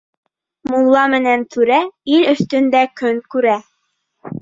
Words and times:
Мулла 0.71 1.03
менән 1.15 1.45
түрә 1.57 1.79
ил 2.17 2.27
өҫтөндә 2.35 2.85
көн 3.03 3.25
күрә. 3.37 3.63